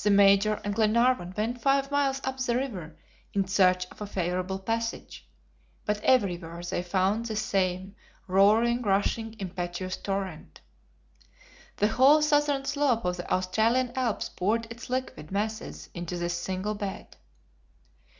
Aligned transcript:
The 0.00 0.12
Major 0.12 0.60
and 0.62 0.76
Glenarvan 0.76 1.34
went 1.36 1.60
five 1.60 1.90
miles 1.90 2.20
up 2.22 2.38
the 2.38 2.54
river 2.54 2.96
in 3.34 3.48
search 3.48 3.84
of 3.90 4.00
a 4.00 4.06
favorable 4.06 4.60
passage, 4.60 5.28
but 5.84 6.00
everywhere 6.04 6.62
they 6.62 6.84
found 6.84 7.26
the 7.26 7.34
same 7.34 7.96
roaring, 8.28 8.80
rushing, 8.82 9.34
impetuous 9.40 9.96
torrent. 9.96 10.60
The 11.78 11.88
whole 11.88 12.22
southern 12.22 12.64
slope 12.64 13.04
of 13.04 13.16
the 13.16 13.28
Australian 13.28 13.90
Alps 13.96 14.28
poured 14.28 14.66
its 14.70 14.88
liquid 14.88 15.32
masses 15.32 15.90
into 15.94 16.16
this 16.16 16.34
single 16.34 16.76
bed. 16.76 17.16